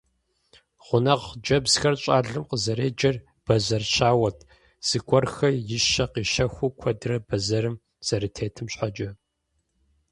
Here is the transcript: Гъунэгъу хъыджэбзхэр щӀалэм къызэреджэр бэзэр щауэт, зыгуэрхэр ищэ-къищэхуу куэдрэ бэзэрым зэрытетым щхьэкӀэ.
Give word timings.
Гъунэгъу 0.85 1.25
хъыджэбзхэр 1.29 1.95
щӀалэм 2.03 2.43
къызэреджэр 2.49 3.15
бэзэр 3.45 3.83
щауэт, 3.93 4.39
зыгуэрхэр 4.87 5.53
ищэ-къищэхуу 5.77 6.71
куэдрэ 6.79 7.15
бэзэрым 7.27 7.75
зэрытетым 8.07 8.67
щхьэкӀэ. 8.73 9.09